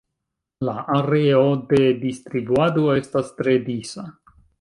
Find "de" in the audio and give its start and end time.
1.73-1.81